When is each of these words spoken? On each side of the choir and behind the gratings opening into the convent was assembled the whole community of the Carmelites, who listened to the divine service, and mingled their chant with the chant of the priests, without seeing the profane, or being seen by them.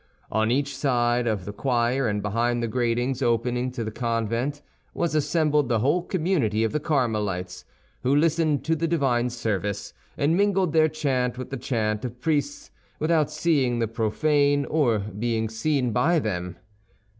On 0.31 0.49
each 0.49 0.75
side 0.75 1.27
of 1.27 1.45
the 1.45 1.53
choir 1.53 2.07
and 2.07 2.23
behind 2.23 2.63
the 2.63 2.67
gratings 2.67 3.21
opening 3.21 3.65
into 3.65 3.83
the 3.83 3.91
convent 3.91 4.63
was 4.95 5.13
assembled 5.13 5.69
the 5.69 5.77
whole 5.77 6.01
community 6.01 6.63
of 6.63 6.71
the 6.71 6.79
Carmelites, 6.79 7.65
who 8.01 8.15
listened 8.15 8.63
to 8.65 8.75
the 8.75 8.87
divine 8.87 9.29
service, 9.29 9.93
and 10.17 10.35
mingled 10.35 10.73
their 10.73 10.89
chant 10.89 11.37
with 11.37 11.51
the 11.51 11.55
chant 11.57 12.03
of 12.03 12.15
the 12.15 12.19
priests, 12.19 12.71
without 12.97 13.29
seeing 13.29 13.77
the 13.77 13.87
profane, 13.87 14.65
or 14.65 14.97
being 14.97 15.47
seen 15.49 15.91
by 15.91 16.17
them. 16.17 16.55